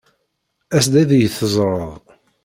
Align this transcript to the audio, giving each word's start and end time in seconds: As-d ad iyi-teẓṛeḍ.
As-d 0.77 0.93
ad 1.01 1.11
iyi-teẓṛeḍ. 1.13 1.91